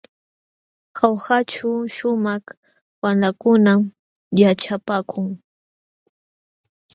Jaujaćhu 0.97 1.69
shumaq 1.95 2.45
wamlakunam 3.01 3.81
yaćhapaakun. 4.39 5.27